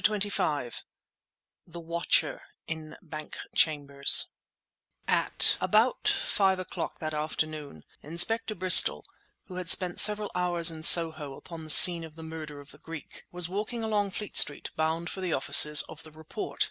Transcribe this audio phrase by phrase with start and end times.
[0.03, 0.81] CHAPTER XXV
[1.67, 4.31] THE WATCHER IN BANK CHAMBERS
[5.07, 9.05] At about five o'clock that afternoon Inspector Bristol,
[9.45, 12.79] who had spent several hours in Soho upon the scene of the murder of the
[12.79, 16.59] Greek, was walking along Fleet Street, bound for the offices of the Report.